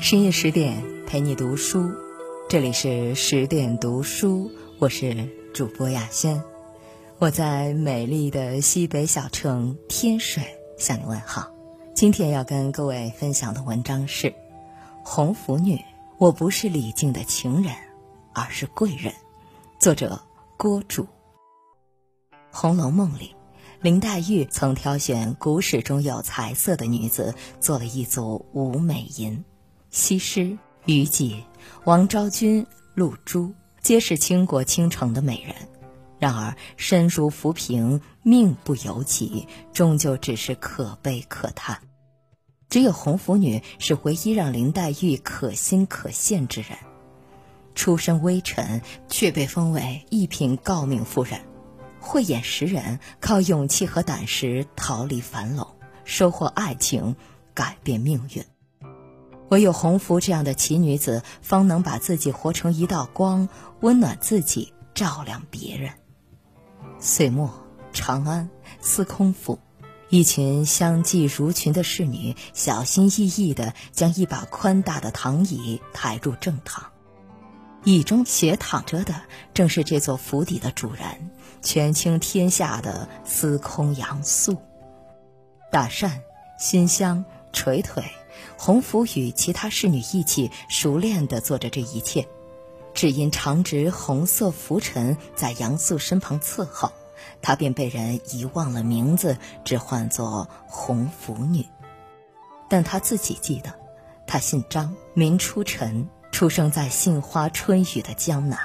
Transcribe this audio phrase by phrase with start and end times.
[0.00, 1.90] 深夜十点陪你读书，
[2.48, 6.40] 这里是十点读书，我是主播雅轩，
[7.18, 10.44] 我在美丽的西北小城天水
[10.78, 11.50] 向你问好。
[11.94, 14.28] 今天要跟各位分享的文章是
[15.02, 15.76] 《红拂女》，
[16.18, 17.74] 我不是李靖的情人，
[18.32, 19.12] 而是贵人。
[19.80, 20.20] 作者
[20.56, 21.02] 郭主。
[22.52, 23.34] 《红楼梦》里。
[23.82, 29.44] 林黛玉曾挑选古史中有才色的女子，做了一组舞美吟。
[29.96, 31.42] 西施、虞姬、
[31.84, 35.54] 王昭君、露珠，皆是倾国倾城的美人。
[36.18, 41.80] 然而身如浮萍，命不由己，终究只是可悲可叹。
[42.68, 46.76] 只有红拂女是唯一让林黛玉可心可羡之人。
[47.74, 51.40] 出身微臣，却被封为一品诰命夫人。
[52.00, 55.66] 慧眼识人，靠勇气和胆识逃离樊笼，
[56.04, 57.16] 收获爱情，
[57.54, 58.44] 改变命运。
[59.48, 63.48] 唯有红拂这样的奇女子，方能把自己活成一道光，
[63.80, 65.92] 温暖自己，照亮别人。
[66.98, 67.52] 岁末，
[67.92, 68.48] 长安
[68.80, 69.58] 司空府，
[70.08, 76.92] 一群相继如群的侍女，小心翼翼地将一把宽大的躺椅抬入正堂。
[77.84, 79.14] 椅中斜躺着的，
[79.54, 81.30] 正是这座府邸的主人，
[81.62, 84.56] 权倾天下的司空杨素。
[85.70, 86.22] 打扇、
[86.58, 88.02] 熏香、捶腿，
[88.56, 92.26] 洪福与其他侍女一起熟练地做着这一切，
[92.94, 96.92] 只因常执红色拂尘在杨素身旁伺候，
[97.42, 101.64] 她便被人遗忘了名字，只唤作红拂女。
[102.68, 103.72] 但她自己记得，
[104.26, 106.08] 她姓张，名初晨。
[106.32, 108.58] 出生在杏花春雨的江南，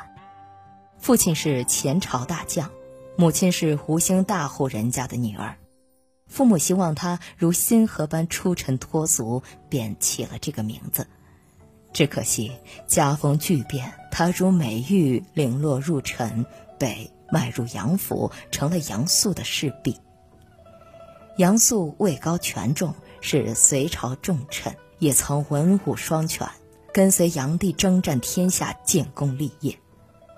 [1.00, 2.70] 父亲是前朝大将，
[3.16, 5.56] 母亲是吴兴大户人家的女儿。
[6.32, 11.06] 父母希望他如星河般出尘脱俗，便起了这个名字。
[11.92, 12.54] 只可惜
[12.88, 16.46] 家风巨变，他如美玉零落入尘，
[16.80, 20.00] 被卖入杨府，成了杨素的侍婢。
[21.36, 26.48] 杨素位高权重，是隋朝重臣，也曾文武双全。
[26.94, 29.78] 跟随炀帝征战天下，建功立业，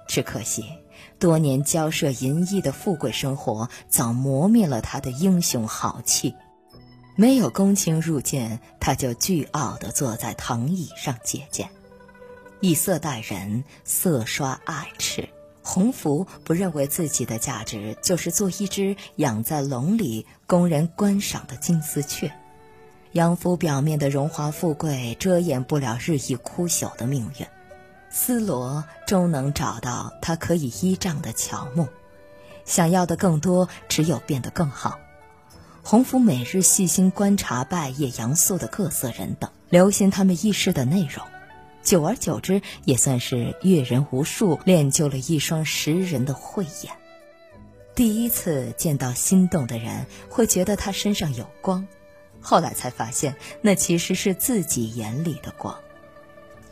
[0.07, 0.65] 只可惜
[1.23, 6.35] 多年骄奢淫逸的富贵生活早磨灭了他的英雄豪气。
[7.15, 11.69] 没有公卿入见，他就倨傲地坐在藤椅上接见，
[12.59, 15.29] 以色待人，色刷爱齿。
[15.61, 22.29] 洪福不认为自己的价值就是做一只养在笼里供人观赏的金丝雀。
[23.13, 27.47] 杨夫表面的荣华富贵遮掩不了日益枯朽的命运，
[28.15, 31.87] 丝罗终能找到他可以依仗的乔木，
[32.63, 34.99] 想要的更多，只有变得更好。
[35.81, 41.25] 洪福每日细心观察拜谒杨素的各色人等，留心他们议事的内容，
[41.81, 46.93] 久而久之，也算是阅人无数，练就了一双识人的慧眼。
[47.95, 51.87] 第一次见到心动的人，会觉得他身上有光。
[52.39, 55.75] 后来才发现，那其实是自己眼里的光。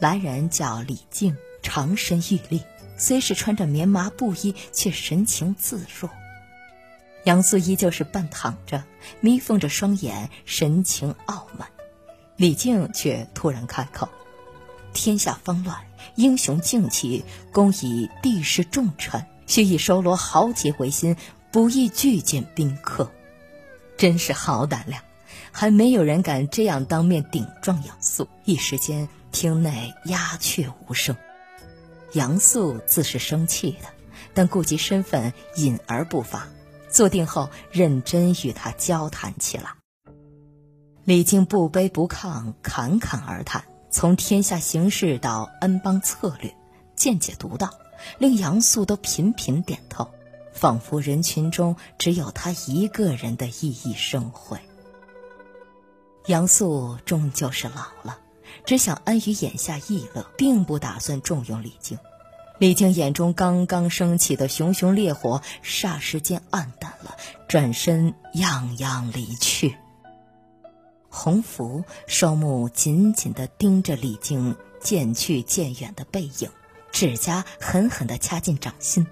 [0.02, 2.60] 来人叫李靖，长身玉立，
[2.98, 6.10] 虽是穿着棉麻布衣，却神情自若。
[7.26, 8.84] 杨素依旧是半躺着，
[9.20, 11.70] 眯缝着双眼，神情傲慢。
[12.36, 14.10] 李靖却突然开口
[14.92, 15.78] ：“天下方乱，
[16.16, 21.16] 英雄静起，公以地势重臣，须以收罗豪杰为心，
[21.52, 23.08] 不宜拒见宾客。”
[23.96, 25.00] 真是好胆量！
[25.52, 31.16] 还没有人敢这样当面顶撞杨素，一时间厅内鸦雀无声。
[32.14, 33.88] 杨素自是生气的，
[34.34, 36.48] 但顾及身份，隐而不发。
[36.90, 39.72] 坐定后，认真与他交谈起来。
[41.06, 46.54] 李靖不卑不亢，侃侃而谈，从天下形势到恩邦策略，
[46.96, 47.74] 见解独到，
[48.18, 50.12] 令杨素都频频点头，
[50.54, 54.60] 仿佛人群中只有他一个人的熠熠生辉。
[56.28, 58.20] 杨素终究是老了，
[58.66, 61.98] 只想安于眼下逸乐，并不打算重用李靖。
[62.58, 67.18] 李靖眼中刚刚升起的熊熊烈火，霎时间暗淡了，
[67.48, 69.76] 转身泱泱离去。
[71.10, 76.50] 洪福双目紧紧地盯着李靖渐去渐远的背影，
[76.92, 79.08] 指甲狠狠地掐进掌心。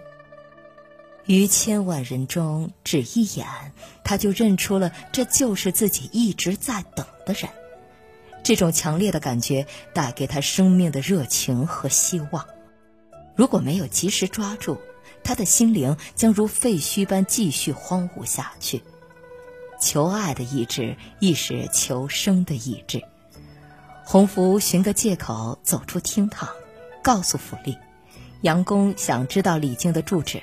[1.25, 3.47] 于千万人中，只一眼，
[4.03, 7.49] 他就认出了这就是自己一直在等的人。
[8.43, 12.45] 这种强烈的感觉带给他生命的热情和希望。
[13.35, 14.79] 如果没有及时抓住，
[15.23, 18.81] 他的心灵将如废墟般继续荒芜下去。
[19.81, 23.03] 求爱的意志亦是求生的意志。
[24.03, 26.49] 洪福寻个借口走出厅堂，
[27.03, 27.77] 告诉府吏，
[28.41, 30.41] 杨公想知道李靖的住址，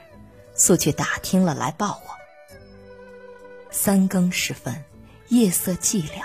[0.54, 2.16] 速去打听了来报我。
[3.70, 4.84] 三更时分，
[5.28, 6.22] 夜色寂寥，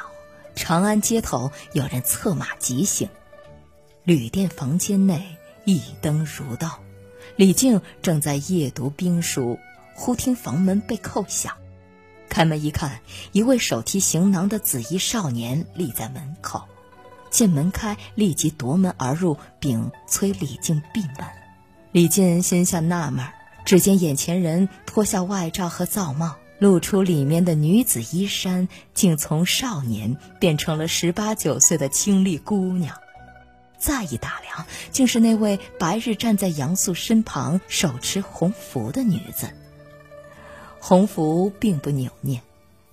[0.56, 3.09] 长安街头有人策马疾行，
[4.03, 6.80] 旅店房间内一灯如刀，
[7.36, 9.59] 李靖正在夜读兵书，
[9.95, 11.53] 忽听房门被叩响，
[12.30, 13.00] 开门一看，
[13.31, 16.63] 一位手提行囊的紫衣少年立在门口。
[17.30, 21.25] 见门开，立即夺门而入，并催李靖闭门。
[21.94, 23.25] 李靖心下纳闷
[23.63, 32.96] 只见眼前人脱下外罩和皂帽，露出里面的女子衣衫，竟从少年变成了十八九岁的清丽姑娘。
[33.80, 39.50] 再一打量，竟是那位白日站在杨素身旁、手持红符的女子。
[40.80, 42.44] 红符并不扭捏，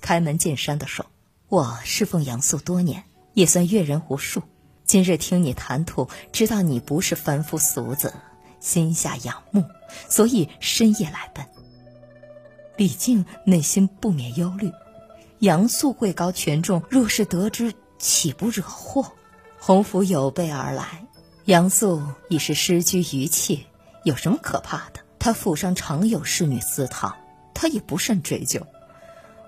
[0.00, 1.04] 开门见山地说
[1.50, 3.04] ：“我侍奉杨素多年。”
[3.34, 4.42] 也算阅人无数。
[4.86, 8.14] 今日听你谈吐，知道你不是凡夫俗子，
[8.60, 9.62] 心下仰慕，
[10.08, 11.44] 所以深夜来奔。
[12.78, 14.72] 李靖内心不免忧虑：
[15.40, 19.12] 杨素位高权重，若是得知，岂不惹祸？
[19.58, 21.04] 洪福有备而来，
[21.44, 23.58] 杨素已是失居于妾，
[24.04, 25.00] 有什么可怕的？
[25.18, 27.16] 他府上常有侍女私逃，
[27.52, 28.64] 他也不甚追究。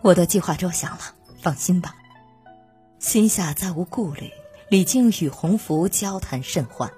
[0.03, 1.95] 我的计划周详了，放心吧。
[2.99, 4.33] 心下再无顾虑，
[4.69, 6.91] 李靖与洪福交谈甚欢。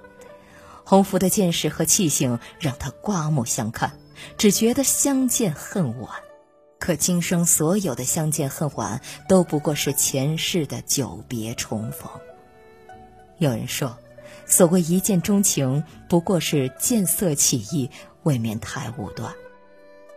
[0.83, 3.93] 洪福的见识和气性让他刮目相看，
[4.39, 6.09] 只觉得相见恨晚。
[6.83, 8.99] 可今生所有的相见恨晚，
[9.29, 12.11] 都不过是前世的久别重逢。
[13.37, 13.97] 有人说，
[14.45, 17.89] 所谓一见钟情，不过是见色起意，
[18.23, 19.33] 未免太武断。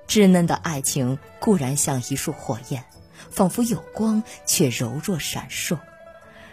[0.08, 2.84] 稚嫩的爱情固然像一束火焰。
[3.30, 5.78] 仿佛有光，却柔弱闪烁；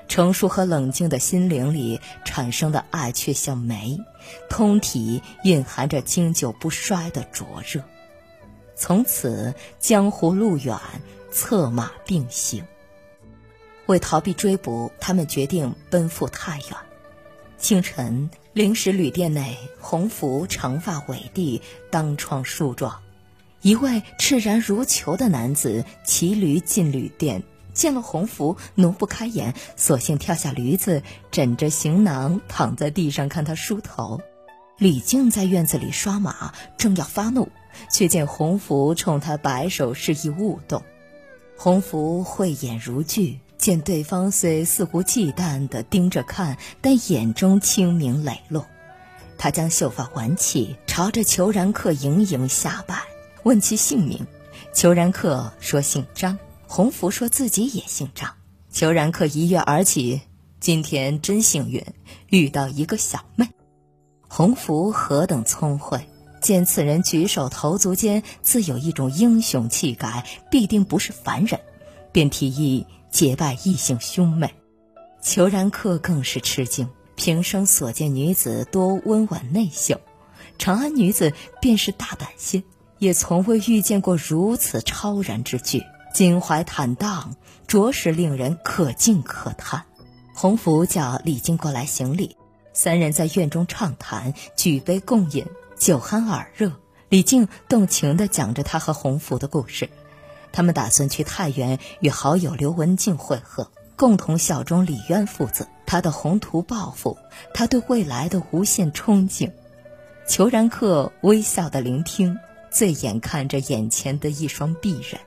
[0.07, 3.97] 成熟和冷静的心灵里产生的爱，却像煤，
[4.47, 7.83] 通体蕴含着经久不衰的灼热。
[8.75, 10.77] 从此，江湖路远，
[11.31, 12.65] 策马并行。
[13.85, 16.77] 为逃避追捕，他们决定奔赴太原。
[17.57, 23.01] 清晨，灵石旅店内，洪福长发委地，当窗梳妆。
[23.61, 27.43] 一位赤然如球的男子骑驴进旅店，
[27.73, 34.21] 见了洪福，挪不开眼，索性跳下驴子，枕着行囊躺在地上看他梳头。
[34.77, 37.49] 李靖在院子里刷马，正要发怒，
[37.91, 40.81] 却见洪福冲他摆手示意勿动。
[41.57, 48.65] 洪福慧眼如炬，见对方虽似乎忌惮地盯着看，但眼中清明磊落。
[49.37, 53.01] 他将秀发挽起，朝着裘然客盈盈下拜。
[53.43, 54.25] 问其姓名，
[54.73, 56.37] 裘然客说姓张，
[56.67, 58.29] 洪福说自己也姓张。
[58.69, 60.21] 裘然客一跃而起，
[60.59, 61.83] 今天真幸运，
[62.29, 63.47] 遇到一个小妹。
[64.27, 65.99] 洪福何等聪慧，
[66.43, 71.59] 见此人举手投足间自有一种英雄气概，必定不是凡人，
[72.11, 74.53] 便提议结拜异姓兄妹。
[75.21, 80.01] 裘然客更是吃惊，平生所见女子多温婉内秀，
[80.59, 81.31] 长安女子
[81.61, 82.61] 便是大胆些。
[82.99, 85.81] 也从未遇见过如此超然之举，
[86.13, 87.35] 襟怀坦荡，
[87.67, 89.83] 着实令人可敬可叹。
[90.33, 92.35] 洪福叫李靖过来行礼，
[92.73, 95.45] 三人在院中畅谈，举杯共饮，
[95.77, 96.71] 酒酣耳热。
[97.09, 99.89] 李靖动情地讲着他和洪福的故事，
[100.51, 105.67] 他们打算去太原与好友刘文静会合，共同效忠李渊父子。
[105.85, 107.17] 他的宏图抱负，
[107.53, 109.51] 他对未来的无限憧憬。
[110.27, 112.37] 裘然客微笑地聆听。
[112.71, 115.21] 醉眼看着眼前的一双璧人，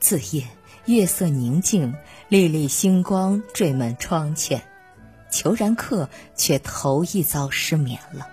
[0.00, 0.44] 子夜
[0.86, 1.94] 月色宁静，
[2.28, 4.60] 粒粒星光缀满窗前，
[5.30, 8.26] 裘然客却头一遭失眠了。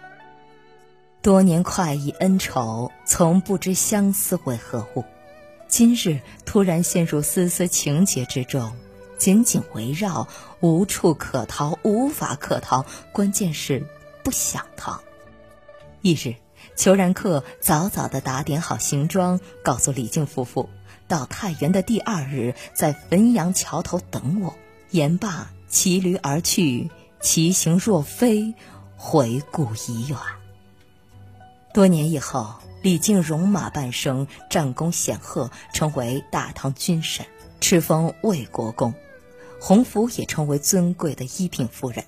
[1.27, 5.03] 多年快意恩仇，从不知相思为何物，
[5.67, 8.74] 今日突然陷入丝丝情结之中，
[9.17, 10.25] 紧紧围绕，
[10.62, 13.86] 无处可逃，无法可逃，关键是
[14.24, 15.01] 不想逃。
[16.01, 16.34] 一日。
[16.77, 20.69] 裘然客早早地打点好行装，告诉李靖夫妇，
[21.10, 24.55] 到太原的第二日，在汾阳桥头等我。
[24.91, 28.53] 言罢，骑驴而去，其行若飞，
[28.96, 30.17] 回顾已远。
[31.77, 37.24] 多年以后，李靖戎马半生，战功显赫，成为大唐军神，
[37.62, 38.96] 敕封魏国公。
[39.62, 42.03] 洪福也成为尊贵的一品夫人，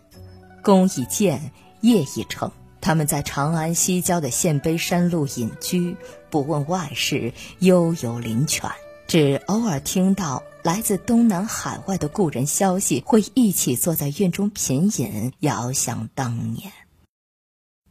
[0.63, 2.51] 功已建，业已成。
[2.81, 5.95] 他们在长安西郊的县碑山路隐居，
[6.31, 8.71] 不问外事，悠游林泉，
[9.05, 16.73] 只偶尔听到来自东南海外的故人消息，会一起坐在院中品饮，遥想当年。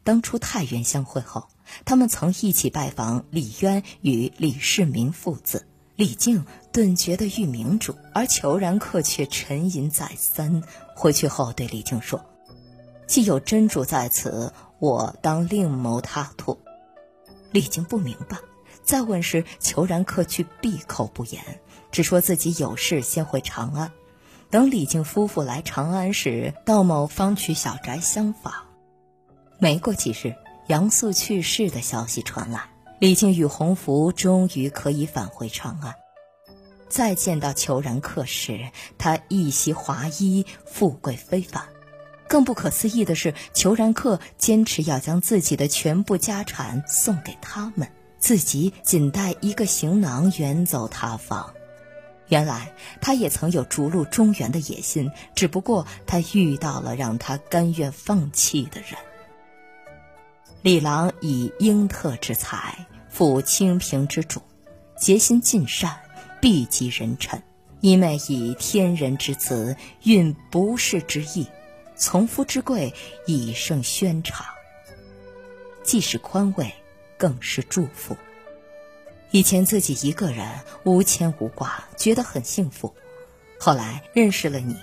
[0.03, 1.47] 当初太原相会后，
[1.85, 5.67] 他们曾一起拜访李渊与李世民父子。
[5.97, 10.63] 李靖顿觉得遇明主，而裘然客却沉吟再三。
[10.95, 12.25] 回去后对李靖说
[13.09, 16.59] ：“既有真主在此，我当另谋他途。”
[17.51, 18.37] 李靖不明白，
[18.85, 21.43] 再问时，裘然客却闭口不言，
[21.91, 23.91] 只说自己有事先回长安。
[24.51, 28.53] 等李靖夫妇来长安时，到某方曲小宅相访。
[29.59, 30.37] 没过几日，
[30.69, 32.63] 杨素去世的消息传来。
[33.01, 35.95] 李靖与洪福终于可以返回长安。
[36.89, 41.63] 再见到裘然客时，他一袭华衣，富贵非凡。
[42.27, 51.55] 更不可思议的是，裘然客坚持要将自己的全部家产送给他们，自己仅带一个行囊远走他方。
[52.29, 52.71] 原来
[53.01, 58.99] 他也曾有逐鹿中原的野心，只不过他遇到了让他甘愿放弃的人。
[60.69, 64.43] 李郎以英特之才，辅清平之主，
[65.01, 65.99] 竭心尽善，
[66.43, 67.43] 必及人臣。
[67.81, 71.47] 一妹以天人之子，运不世之意，
[71.97, 72.93] 从夫之贵，
[73.25, 74.45] 以胜宣长。
[75.83, 76.71] 既是宽慰，
[77.17, 78.15] 更是祝福。
[79.31, 80.47] 以前自己一个人
[80.85, 82.95] 无牵无挂，觉得很幸福。
[83.59, 84.77] 后来认识了你，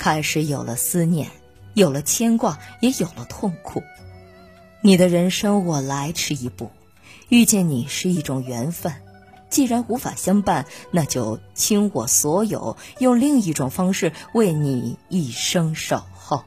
[0.00, 1.30] 开始有了思念，
[1.74, 3.80] 有了牵挂，也有了痛苦。
[4.80, 6.70] 你的人生我来迟一步，
[7.28, 8.94] 遇见你是一种缘分。
[9.50, 16.44] 既然无法相伴，那就倾我所有，用另一种方式为你一生守候。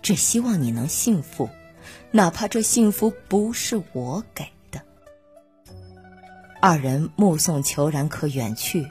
[0.00, 1.50] 只希望你能幸福，
[2.12, 4.80] 哪怕这幸福不是我给的。
[6.62, 8.88] 二人目送裘然客远去，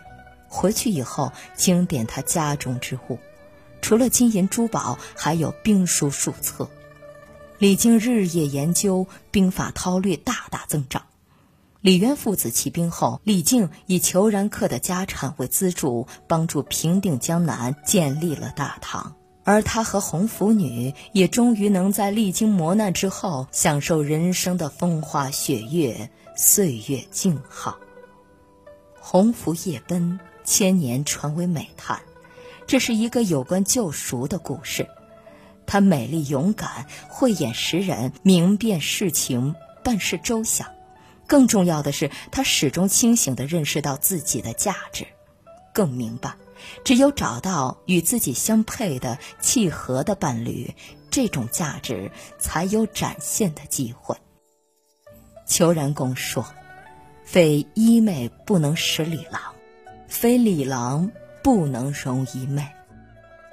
[0.47, 3.17] 回去以后清点他家中之物，
[3.81, 6.69] 除了金银珠宝，还有兵书数册。
[7.59, 11.03] 李靖日夜研究兵法韬略，大大增长。
[11.81, 19.15] 李渊父子起兵后，李靖以裘然客的家产为资助，帮助平定江南，建立了大唐。
[19.43, 27.79] 而他和红拂女也终于能在历经磨难之后，享受人生的风花雪月，岁月静好。
[28.99, 32.01] 鸿福夜奔，千年传为美谈。
[32.67, 34.87] 这是一个有关救赎的故事。
[35.67, 40.67] 她美丽勇敢，慧眼识人，明辨事情，办事周详。
[41.27, 45.05] 更重要的是，她始终清醒地认识到自己的价值，
[45.73, 46.33] 更明白，
[46.85, 50.73] 只有找到与自己相配的、契合的伴侣，
[51.11, 52.09] 这种价值
[52.39, 54.15] 才有展现的机会。
[55.45, 56.45] 裘然公说
[57.25, 59.41] ：“非一妹不能识李郎，
[60.07, 61.11] 非李郎
[61.43, 62.65] 不能容一妹。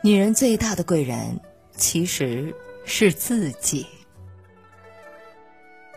[0.02, 1.40] 女人最大的贵人。”
[1.76, 2.54] 其实
[2.85, 3.87] 是自己。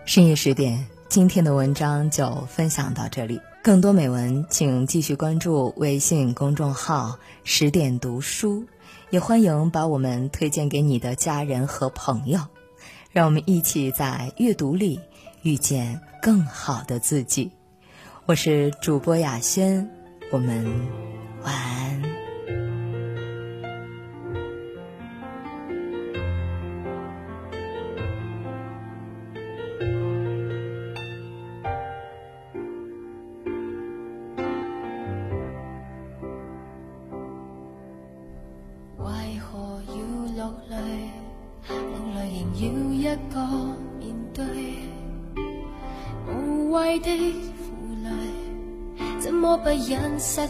[0.05, 3.39] 深夜十点，今天的文章就分享到这里。
[3.61, 8.65] 更多美文，请继续关注微信公众号“十点读书”，
[9.11, 12.39] 也欢迎把我们推荐给你的家人和朋友。
[13.11, 14.99] 让我们一起在阅读里
[15.41, 17.51] 遇见更好的自己。
[18.25, 19.89] 我是主播雅轩，
[20.31, 20.63] 我们
[21.43, 21.86] 晚安。
[47.31, 47.65] 的负
[48.03, 48.09] 累，
[49.19, 50.49] 怎么不忍失去？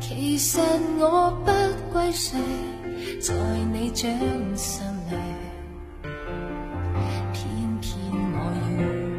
[0.00, 0.58] 其实
[0.98, 1.52] 我不
[1.92, 2.38] 归谁，
[3.20, 3.34] 在
[3.72, 4.10] 你掌
[4.56, 5.16] 心里，
[7.32, 7.90] 偏偏
[8.32, 8.70] 我要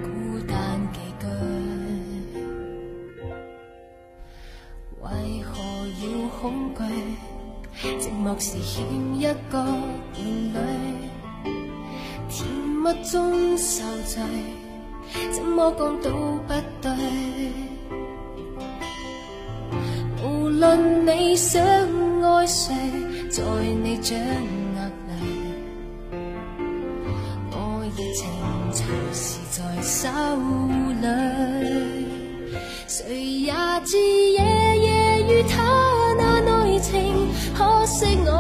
[0.03, 0.10] 孤
[0.48, 0.56] 单
[0.94, 1.25] 寄居。
[5.01, 5.06] 为
[5.44, 5.51] 何
[6.01, 6.03] 要
[6.39, 6.41] 恐
[6.75, 6.80] 惧？
[8.00, 8.84] 寂寞时欠
[9.15, 9.56] 一个
[13.03, 14.22] 中受罪，
[15.31, 16.10] 怎么讲都
[16.48, 16.91] 不对。
[20.24, 22.74] 无论你想爱谁，
[23.29, 23.41] 在
[23.84, 24.17] 你掌
[24.75, 24.77] 握
[25.08, 25.12] 里，
[27.51, 27.55] 我
[27.98, 28.22] 热情
[28.72, 30.08] 随时在手
[31.01, 31.08] 里，
[32.88, 33.00] 谁
[33.41, 33.51] 也
[33.86, 34.39] 知夜
[34.77, 34.89] 夜
[35.27, 35.60] 与他。
[37.53, 38.31] 可惜我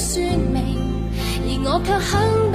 [0.00, 2.47] 而我却很